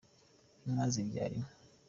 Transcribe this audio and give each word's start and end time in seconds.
inka 0.65 0.85
zibyara 0.93 1.29
inka. 1.37 1.53